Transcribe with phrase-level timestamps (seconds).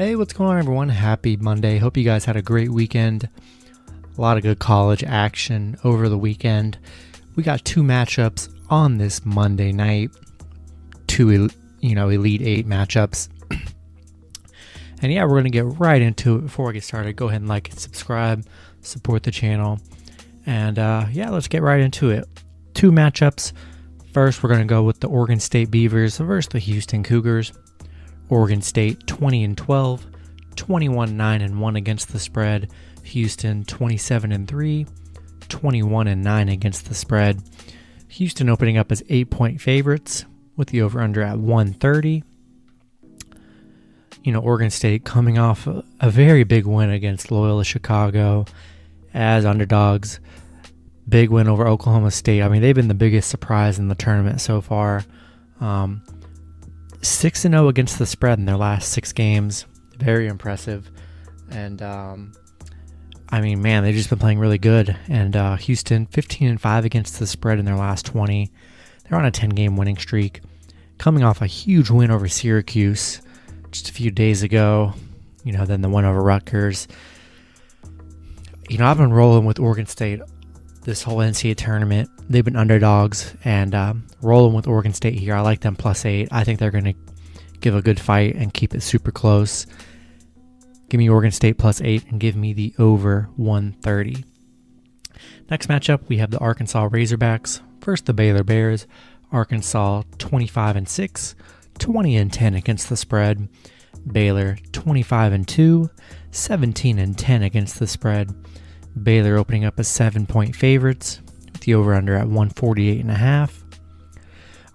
[0.00, 0.88] Hey, what's going on, everyone?
[0.88, 1.76] Happy Monday.
[1.76, 3.28] Hope you guys had a great weekend.
[4.16, 6.78] A lot of good college action over the weekend.
[7.36, 10.10] We got two matchups on this Monday night.
[11.06, 11.50] Two,
[11.80, 13.28] you know, Elite Eight matchups.
[15.02, 16.44] and yeah, we're going to get right into it.
[16.44, 18.46] Before I get started, go ahead and like and subscribe,
[18.80, 19.80] support the channel.
[20.46, 22.26] And uh, yeah, let's get right into it.
[22.72, 23.52] Two matchups.
[24.14, 27.52] First, we're going to go with the Oregon State Beavers versus the Houston Cougars.
[28.30, 30.06] Oregon State 20 and 12,
[30.56, 32.70] 21 9 and 1 against the spread.
[33.02, 34.86] Houston 27 and 3,
[35.48, 37.42] 21 and 9 against the spread.
[38.08, 40.24] Houston opening up as 8 point favorites
[40.56, 42.22] with the over under at 130.
[44.22, 48.44] You know, Oregon State coming off a, a very big win against Loyola Chicago
[49.12, 50.20] as underdogs.
[51.08, 52.42] Big win over Oklahoma State.
[52.42, 55.04] I mean, they've been the biggest surprise in the tournament so far.
[55.60, 56.02] Um,
[57.02, 59.66] 6 and 0 against the spread in their last six games.
[59.96, 60.90] Very impressive.
[61.50, 62.32] And, um,
[63.28, 64.96] I mean, man, they've just been playing really good.
[65.08, 68.50] And uh, Houston, 15 and 5 against the spread in their last 20.
[69.08, 70.40] They're on a 10 game winning streak.
[70.98, 73.22] Coming off a huge win over Syracuse
[73.70, 74.94] just a few days ago.
[75.44, 76.86] You know, then the one over Rutgers.
[78.68, 80.20] You know, I've been rolling with Oregon State
[80.82, 82.08] this whole NCAA tournament.
[82.28, 85.34] They've been underdogs and um, rolling with Oregon State here.
[85.34, 86.28] I like them plus eight.
[86.30, 86.94] I think they're going to
[87.60, 89.66] give a good fight and keep it super close.
[90.88, 94.24] Give me Oregon State plus eight and give me the over 130.
[95.50, 97.60] Next matchup, we have the Arkansas Razorbacks.
[97.80, 98.86] First, the Baylor Bears.
[99.32, 101.34] Arkansas 25 and 6,
[101.78, 103.48] 20 and 10 against the spread.
[104.10, 105.90] Baylor 25 and 2,
[106.30, 108.34] 17 and 10 against the spread.
[109.00, 111.20] Baylor opening up as seven point favorites,
[111.52, 113.64] with the over under at 148 and a half.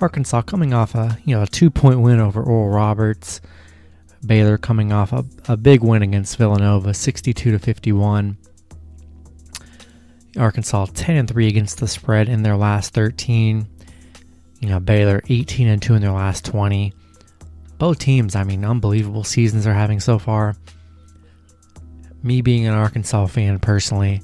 [0.00, 3.40] Arkansas coming off a you know a two point win over Oral Roberts.
[4.24, 8.36] Baylor coming off a, a big win against Villanova, 62 to 51.
[10.38, 13.66] Arkansas 10 and 3 against the spread in their last 13.
[14.60, 16.92] You know, Baylor 18 and 2 in their last 20.
[17.78, 20.54] Both teams, I mean, unbelievable seasons they're having so far
[22.22, 24.22] me being an Arkansas fan personally,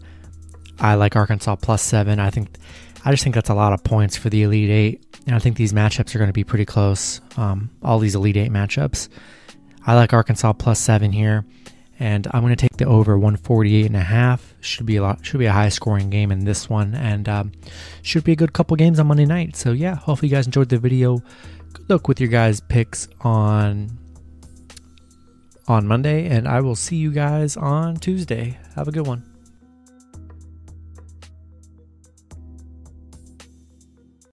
[0.79, 2.19] I like Arkansas plus seven.
[2.19, 2.57] I think
[3.05, 5.57] I just think that's a lot of points for the Elite Eight, and I think
[5.57, 7.21] these matchups are going to be pretty close.
[7.37, 9.09] Um, all these Elite Eight matchups,
[9.87, 11.47] I like Arkansas plus seven here,
[11.99, 14.55] and I'm going to take the over 148 and a half.
[14.61, 15.25] Should be a lot.
[15.25, 17.53] Should be a high scoring game in this one, and um,
[18.03, 19.57] should be a good couple games on Monday night.
[19.57, 21.23] So yeah, hopefully you guys enjoyed the video.
[21.73, 23.97] Good luck with your guys' picks on
[25.69, 28.59] on Monday, and I will see you guys on Tuesday.
[28.75, 29.36] Have a good one.